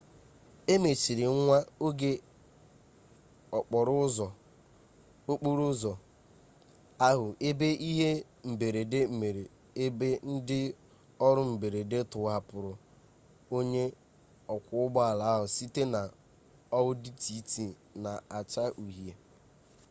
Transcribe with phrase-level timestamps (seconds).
[0.73, 2.11] e mechiri nwa oge
[5.37, 5.93] okporo ụzọ
[7.07, 8.09] ahụ ebe ihe
[8.51, 9.43] mberede mere
[9.85, 10.59] ebe ndị
[11.27, 12.71] ọrụ mberede tọhapụrụ
[13.57, 13.83] onye
[14.53, 16.01] ọkwọ ụgbọ ala ahụ site na
[16.77, 17.47] audi tt
[18.03, 19.13] na-acha uhie